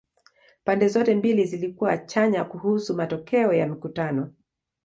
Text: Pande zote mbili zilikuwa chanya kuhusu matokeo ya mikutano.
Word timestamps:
Pande 0.63 0.87
zote 0.87 1.15
mbili 1.15 1.45
zilikuwa 1.45 1.97
chanya 1.97 2.43
kuhusu 2.43 2.95
matokeo 2.95 3.53
ya 3.53 3.67
mikutano. 3.67 4.33